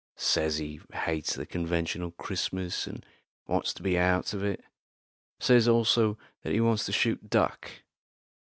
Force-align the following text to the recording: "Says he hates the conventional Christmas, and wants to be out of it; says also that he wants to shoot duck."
"Says 0.15 0.57
he 0.57 0.81
hates 0.95 1.35
the 1.35 1.45
conventional 1.45 2.09
Christmas, 2.09 2.87
and 2.87 3.05
wants 3.45 3.71
to 3.75 3.83
be 3.83 3.99
out 3.99 4.33
of 4.33 4.43
it; 4.43 4.65
says 5.39 5.67
also 5.67 6.17
that 6.41 6.53
he 6.53 6.59
wants 6.59 6.87
to 6.87 6.91
shoot 6.91 7.29
duck." 7.29 7.69